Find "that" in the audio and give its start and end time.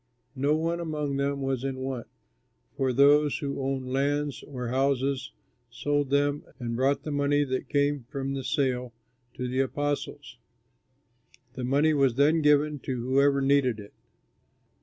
7.43-7.69